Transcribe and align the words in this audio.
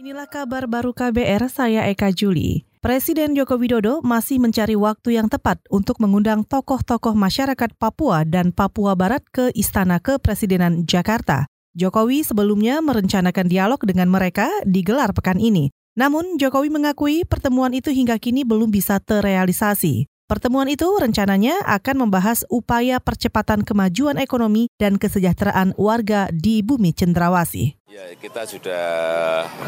Inilah 0.00 0.32
kabar 0.32 0.64
baru 0.64 0.96
KBR, 0.96 1.52
saya 1.52 1.84
Eka 1.92 2.08
Juli. 2.08 2.64
Presiden 2.80 3.36
Joko 3.36 3.60
Widodo 3.60 4.00
masih 4.00 4.40
mencari 4.40 4.72
waktu 4.72 5.20
yang 5.20 5.28
tepat 5.28 5.60
untuk 5.68 6.00
mengundang 6.00 6.40
tokoh-tokoh 6.48 7.12
masyarakat 7.12 7.76
Papua 7.76 8.24
dan 8.24 8.48
Papua 8.48 8.96
Barat 8.96 9.20
ke 9.28 9.52
Istana 9.52 10.00
Kepresidenan 10.00 10.88
Jakarta. 10.88 11.44
Jokowi 11.76 12.24
sebelumnya 12.24 12.80
merencanakan 12.80 13.44
dialog 13.44 13.76
dengan 13.84 14.08
mereka 14.08 14.48
digelar 14.64 15.12
pekan 15.12 15.36
ini. 15.36 15.68
Namun 16.00 16.40
Jokowi 16.40 16.72
mengakui 16.72 17.28
pertemuan 17.28 17.76
itu 17.76 17.92
hingga 17.92 18.16
kini 18.16 18.40
belum 18.40 18.72
bisa 18.72 19.04
terrealisasi. 19.04 20.08
Pertemuan 20.30 20.70
itu 20.72 20.86
rencananya 20.86 21.60
akan 21.66 22.06
membahas 22.06 22.48
upaya 22.48 23.04
percepatan 23.04 23.68
kemajuan 23.68 24.16
ekonomi 24.16 24.70
dan 24.78 24.96
kesejahteraan 24.96 25.76
warga 25.76 26.32
di 26.32 26.64
bumi 26.64 26.96
cendrawasih. 26.96 27.76
Ya, 27.90 28.06
kita 28.14 28.46
sudah 28.46 28.86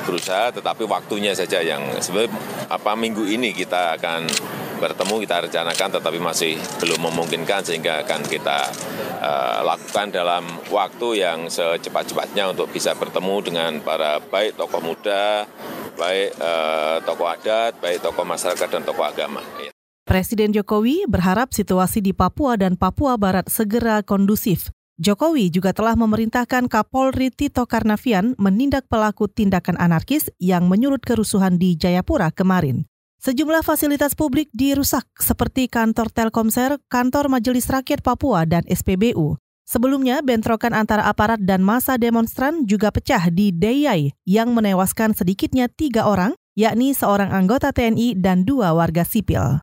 berusaha, 0.06 0.54
tetapi 0.54 0.86
waktunya 0.86 1.34
saja 1.34 1.58
yang 1.58 1.82
sebenarnya 1.98 2.30
apa 2.70 2.94
minggu 2.94 3.26
ini 3.26 3.50
kita 3.50 3.98
akan 3.98 4.30
bertemu, 4.78 5.26
kita 5.26 5.50
rencanakan, 5.50 5.98
tetapi 5.98 6.22
masih 6.22 6.54
belum 6.78 7.10
memungkinkan 7.10 7.66
sehingga 7.66 8.06
akan 8.06 8.22
kita 8.22 8.70
uh, 9.18 9.66
lakukan 9.66 10.14
dalam 10.14 10.46
waktu 10.70 11.18
yang 11.18 11.50
secepat-cepatnya 11.50 12.54
untuk 12.54 12.70
bisa 12.70 12.94
bertemu 12.94 13.36
dengan 13.42 13.70
para 13.82 14.22
baik 14.22 14.54
tokoh 14.54 14.78
muda, 14.78 15.42
baik 15.98 16.38
uh, 16.38 17.02
tokoh 17.02 17.26
adat, 17.26 17.74
baik 17.82 18.06
tokoh 18.06 18.22
masyarakat 18.22 18.68
dan 18.70 18.86
tokoh 18.86 19.02
agama. 19.02 19.42
Ya. 19.58 19.74
Presiden 20.06 20.54
Jokowi 20.54 21.10
berharap 21.10 21.50
situasi 21.50 21.98
di 21.98 22.14
Papua 22.14 22.54
dan 22.54 22.78
Papua 22.78 23.18
Barat 23.18 23.50
segera 23.50 23.98
kondusif. 24.06 24.70
Jokowi 25.00 25.48
juga 25.48 25.72
telah 25.72 25.96
memerintahkan 25.96 26.68
Kapolri 26.68 27.32
Tito 27.32 27.64
Karnavian 27.64 28.36
menindak 28.36 28.84
pelaku 28.92 29.24
tindakan 29.24 29.80
anarkis 29.80 30.28
yang 30.36 30.68
menyulut 30.68 31.00
kerusuhan 31.00 31.56
di 31.56 31.74
Jayapura 31.80 32.28
kemarin. 32.28 32.84
Sejumlah 33.22 33.62
fasilitas 33.62 34.12
publik 34.18 34.50
dirusak 34.50 35.06
seperti 35.16 35.70
kantor 35.70 36.10
Telkomsel, 36.10 36.82
kantor 36.90 37.30
Majelis 37.30 37.70
Rakyat 37.70 38.02
Papua, 38.02 38.42
dan 38.44 38.66
SPBU. 38.66 39.38
Sebelumnya, 39.62 40.20
bentrokan 40.20 40.74
antara 40.74 41.06
aparat 41.06 41.38
dan 41.40 41.62
masa 41.62 41.96
demonstran 41.96 42.66
juga 42.66 42.90
pecah 42.90 43.30
di 43.30 43.54
Deyai 43.54 44.10
yang 44.26 44.50
menewaskan 44.52 45.14
sedikitnya 45.14 45.70
tiga 45.70 46.04
orang, 46.04 46.34
yakni 46.58 46.92
seorang 46.92 47.30
anggota 47.30 47.70
TNI 47.70 48.18
dan 48.18 48.42
dua 48.42 48.74
warga 48.74 49.06
sipil. 49.06 49.62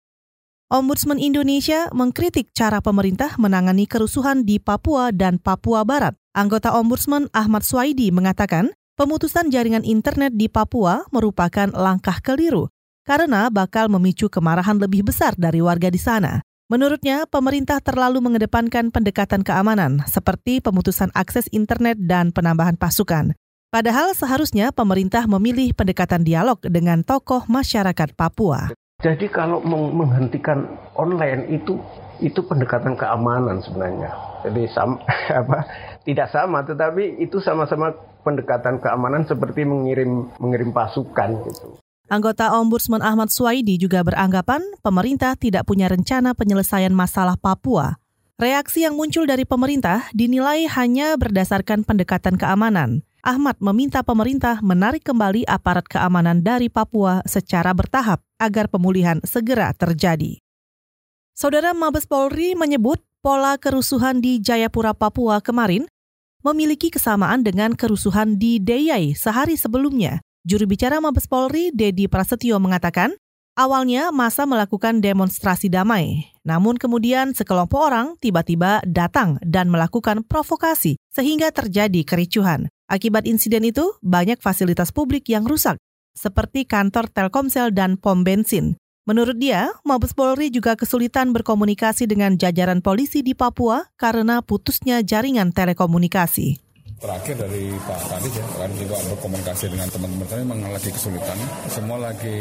Ombudsman 0.69 1.17
Indonesia 1.17 1.89
mengkritik 1.97 2.53
cara 2.53 2.77
pemerintah 2.77 3.33
menangani 3.41 3.89
kerusuhan 3.89 4.45
di 4.45 4.61
Papua 4.61 5.09
dan 5.09 5.41
Papua 5.41 5.81
Barat. 5.81 6.13
Anggota 6.37 6.77
Ombudsman 6.77 7.25
Ahmad 7.33 7.65
Swaidi 7.65 8.13
mengatakan, 8.13 8.69
pemutusan 8.93 9.49
jaringan 9.49 9.81
internet 9.81 10.37
di 10.37 10.45
Papua 10.45 11.09
merupakan 11.09 11.73
langkah 11.73 12.21
keliru 12.21 12.69
karena 13.01 13.49
bakal 13.49 13.89
memicu 13.89 14.29
kemarahan 14.29 14.77
lebih 14.77 15.09
besar 15.09 15.33
dari 15.33 15.57
warga 15.57 15.89
di 15.89 15.97
sana. 15.97 16.45
Menurutnya, 16.69 17.25
pemerintah 17.25 17.81
terlalu 17.81 18.21
mengedepankan 18.21 18.93
pendekatan 18.93 19.41
keamanan 19.41 20.05
seperti 20.05 20.61
pemutusan 20.61 21.09
akses 21.17 21.49
internet 21.49 21.97
dan 21.97 22.29
penambahan 22.29 22.77
pasukan. 22.77 23.33
Padahal 23.73 24.13
seharusnya 24.13 24.69
pemerintah 24.69 25.25
memilih 25.25 25.73
pendekatan 25.73 26.21
dialog 26.21 26.61
dengan 26.61 27.01
tokoh 27.01 27.49
masyarakat 27.49 28.13
Papua. 28.13 28.69
Jadi 28.99 29.31
kalau 29.31 29.63
menghentikan 29.63 30.75
online 30.99 31.47
itu 31.55 31.79
itu 32.19 32.43
pendekatan 32.43 32.99
keamanan 32.99 33.63
sebenarnya. 33.63 34.11
Jadi 34.43 34.67
sama 34.75 34.99
apa 35.43 35.59
tidak 36.03 36.27
sama 36.27 36.67
tetapi 36.67 37.15
itu 37.23 37.39
sama-sama 37.39 37.95
pendekatan 38.27 38.83
keamanan 38.83 39.23
seperti 39.23 39.63
mengirim 39.63 40.27
mengirim 40.43 40.75
pasukan 40.75 41.47
gitu. 41.47 41.79
Anggota 42.11 42.51
Ombudsman 42.59 42.99
Ahmad 42.99 43.31
Swaidi 43.31 43.79
juga 43.79 44.03
beranggapan 44.03 44.59
pemerintah 44.83 45.39
tidak 45.39 45.63
punya 45.63 45.87
rencana 45.87 46.35
penyelesaian 46.35 46.91
masalah 46.91 47.39
Papua. 47.39 48.01
Reaksi 48.35 48.83
yang 48.83 48.99
muncul 48.99 49.23
dari 49.29 49.47
pemerintah 49.47 50.11
dinilai 50.11 50.67
hanya 50.75 51.15
berdasarkan 51.15 51.87
pendekatan 51.87 52.35
keamanan. 52.35 53.07
Ahmad 53.19 53.59
meminta 53.59 53.99
pemerintah 53.99 54.63
menarik 54.63 55.03
kembali 55.03 55.43
aparat 55.43 55.83
keamanan 55.91 56.39
dari 56.39 56.71
Papua 56.71 57.19
secara 57.27 57.75
bertahap 57.75 58.23
agar 58.39 58.71
pemulihan 58.71 59.19
segera 59.27 59.75
terjadi. 59.75 60.39
Saudara 61.35 61.75
Mabes 61.75 62.07
Polri 62.07 62.55
menyebut 62.55 63.03
pola 63.19 63.59
kerusuhan 63.59 64.23
di 64.23 64.39
Jayapura, 64.39 64.95
Papua 64.95 65.43
kemarin 65.43 65.87
memiliki 66.43 66.87
kesamaan 66.87 67.43
dengan 67.43 67.75
kerusuhan 67.75 68.39
di 68.39 68.63
Deyai 68.63 69.11
sehari 69.15 69.59
sebelumnya. 69.59 70.23
Juru 70.47 70.71
bicara 70.71 71.03
Mabes 71.03 71.27
Polri, 71.27 71.75
Dedi 71.75 72.07
Prasetyo 72.07 72.55
mengatakan, 72.63 73.11
awalnya 73.59 74.15
masa 74.15 74.47
melakukan 74.47 75.03
demonstrasi 75.03 75.67
damai, 75.67 76.31
namun 76.47 76.79
kemudian 76.79 77.35
sekelompok 77.35 77.91
orang 77.91 78.15
tiba-tiba 78.23 78.79
datang 78.87 79.35
dan 79.43 79.67
melakukan 79.67 80.23
provokasi 80.23 80.95
sehingga 81.11 81.51
terjadi 81.51 82.07
kericuhan. 82.07 82.71
Akibat 82.89 83.29
insiden 83.29 83.69
itu, 83.69 83.85
banyak 84.01 84.41
fasilitas 84.41 84.89
publik 84.89 85.29
yang 85.29 85.45
rusak, 85.45 85.77
seperti 86.17 86.65
kantor 86.65 87.05
Telkomsel 87.13 87.69
dan 87.69 88.01
pom 88.01 88.25
bensin. 88.25 88.81
Menurut 89.05 89.37
dia, 89.37 89.69
Mabes 89.85 90.17
Polri 90.17 90.49
juga 90.49 90.73
kesulitan 90.73 91.29
berkomunikasi 91.29 92.09
dengan 92.09 92.33
jajaran 92.33 92.81
polisi 92.81 93.21
di 93.21 93.37
Papua 93.37 93.85
karena 93.93 94.41
putusnya 94.41 95.05
jaringan 95.05 95.53
telekomunikasi 95.53 96.68
terakhir 96.99 97.35
dari 97.39 97.71
Pak 97.87 97.99
Kadis 98.11 98.33
ya, 98.35 98.45
Kadis 98.59 98.77
juga 98.83 98.95
berkomunikasi 99.07 99.65
dengan 99.71 99.87
teman-teman 99.87 100.27
kami 100.27 100.41
memang 100.43 100.59
lagi 100.75 100.89
kesulitan. 100.91 101.39
Semua 101.71 101.97
lagi 101.97 102.37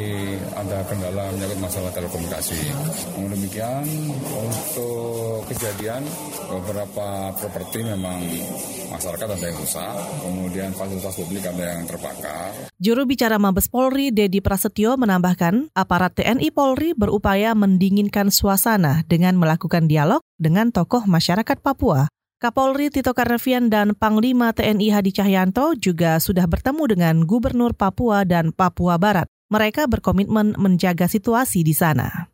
ada 0.52 0.82
kendala 0.91 1.30
menyangkut 1.30 1.60
masalah 1.62 1.91
telekomunikasi. 1.94 2.58
Namun 3.14 3.30
demikian, 3.38 3.86
untuk 4.34 5.46
kejadian 5.46 6.02
beberapa 6.50 7.30
properti 7.38 7.86
memang 7.86 8.19
masyarakat 8.91 9.28
ada 9.38 9.44
yang 9.46 9.58
rusak, 9.62 9.94
kemudian 10.26 10.70
fasilitas 10.75 11.14
publik 11.14 11.46
ada 11.46 11.64
yang 11.78 11.86
terbakar. 11.86 12.50
Juru 12.82 13.06
bicara 13.06 13.38
Mabes 13.38 13.70
Polri, 13.70 14.10
Dedi 14.10 14.42
Prasetyo 14.42 14.98
menambahkan, 14.98 15.70
aparat 15.72 16.19
TNI 16.19 16.50
Polri 16.50 16.98
berupaya 16.98 17.54
mendinginkan 17.54 18.34
suasana 18.34 19.06
dengan 19.06 19.38
melakukan 19.38 19.86
dialog 19.86 20.20
dengan 20.34 20.75
tokoh 20.75 21.06
masyarakat 21.06 21.62
Papua 21.62 22.10
Kapolri 22.38 22.87
Tito 22.87 23.19
Karnavian 23.19 23.66
dan 23.66 23.99
Panglima 23.99 24.54
TNI 24.54 24.94
Hadi 24.94 25.10
Cahyanto 25.10 25.75
juga 25.75 26.22
sudah 26.22 26.47
bertemu 26.47 26.87
dengan 26.87 27.15
Gubernur 27.26 27.75
Papua 27.75 28.22
dan 28.22 28.54
Papua 28.54 28.94
Barat. 28.94 29.26
Mereka 29.50 29.91
berkomitmen 29.91 30.54
menjaga 30.54 31.10
situasi 31.10 31.66
di 31.66 31.75
sana. 31.75 32.31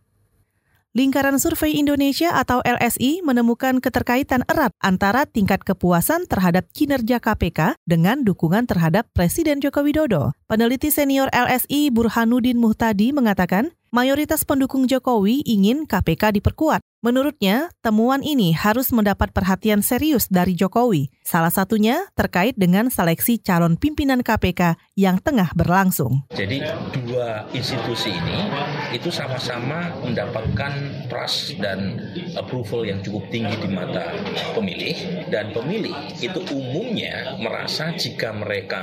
Lingkaran 0.92 1.40
Survei 1.40 1.80
Indonesia 1.80 2.36
atau 2.36 2.60
LSI 2.62 3.24
menemukan 3.24 3.80
keterkaitan 3.80 4.44
erat 4.44 4.76
antara 4.84 5.24
tingkat 5.24 5.64
kepuasan 5.64 6.28
terhadap 6.28 6.68
kinerja 6.76 7.16
KPK 7.16 7.80
dengan 7.88 8.28
dukungan 8.28 8.68
terhadap 8.68 9.08
Presiden 9.16 9.64
Joko 9.64 9.88
Widodo. 9.88 10.36
Peneliti 10.46 10.92
senior 10.92 11.32
LSI 11.32 11.88
Burhanuddin 11.88 12.60
Muhtadi 12.60 13.10
mengatakan, 13.16 13.72
mayoritas 13.94 14.42
pendukung 14.42 14.90
Jokowi 14.90 15.46
ingin 15.46 15.86
KPK 15.86 16.42
diperkuat 16.42 16.82
Menurutnya, 17.04 17.68
temuan 17.84 18.24
ini 18.24 18.56
harus 18.56 18.88
mendapat 18.88 19.28
perhatian 19.28 19.84
serius 19.84 20.24
dari 20.24 20.56
Jokowi, 20.56 21.12
salah 21.20 21.52
satunya 21.52 22.08
terkait 22.16 22.56
dengan 22.56 22.88
seleksi 22.88 23.36
calon 23.44 23.76
pimpinan 23.76 24.24
KPK 24.24 24.80
yang 24.96 25.20
tengah 25.20 25.52
berlangsung. 25.52 26.24
Jadi 26.32 26.64
dua 26.96 27.44
institusi 27.52 28.08
ini 28.08 28.48
itu 28.96 29.12
sama-sama 29.12 29.92
mendapatkan 30.00 31.04
trust 31.12 31.60
dan 31.60 32.00
approval 32.40 32.88
yang 32.88 33.04
cukup 33.04 33.28
tinggi 33.28 33.52
di 33.52 33.68
mata 33.68 34.08
pemilih 34.56 35.28
dan 35.28 35.52
pemilih 35.52 35.92
itu 36.24 36.40
umumnya 36.56 37.36
merasa 37.36 37.92
jika 38.00 38.32
mereka 38.32 38.80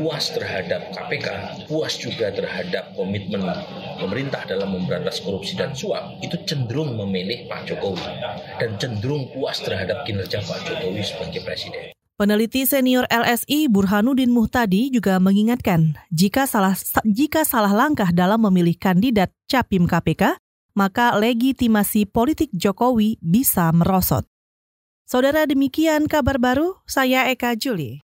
puas 0.00 0.32
terhadap 0.32 0.96
KPK, 0.96 1.28
puas 1.68 1.92
juga 2.00 2.32
terhadap 2.32 2.96
komitmen 2.96 3.44
pemerintah 4.00 4.39
dalam 4.46 4.76
memberantas 4.76 5.20
korupsi 5.24 5.58
dan 5.58 5.74
suap, 5.74 6.20
itu 6.22 6.36
cenderung 6.46 6.94
memilih 6.94 7.48
Pak 7.50 7.66
Jokowi 7.68 8.06
dan 8.60 8.76
cenderung 8.78 9.28
puas 9.34 9.58
terhadap 9.60 10.04
kinerja 10.06 10.40
Pak 10.44 10.60
Jokowi 10.68 11.02
sebagai 11.02 11.42
presiden. 11.42 11.92
Peneliti 12.20 12.68
senior 12.68 13.08
LSI 13.08 13.72
Burhanuddin 13.72 14.28
Muhtadi 14.28 14.92
juga 14.92 15.16
mengingatkan, 15.16 15.96
jika 16.12 16.44
salah 16.44 16.76
jika 17.08 17.48
salah 17.48 17.72
langkah 17.72 18.12
dalam 18.12 18.44
memilih 18.44 18.76
kandidat 18.76 19.32
capim 19.48 19.88
KPK, 19.88 20.36
maka 20.76 21.16
legitimasi 21.16 22.04
politik 22.04 22.52
Jokowi 22.52 23.16
bisa 23.24 23.72
merosot. 23.72 24.28
Saudara 25.08 25.48
demikian 25.48 26.06
kabar 26.06 26.36
baru, 26.36 26.78
saya 26.84 27.26
Eka 27.32 27.56
Juli. 27.56 28.04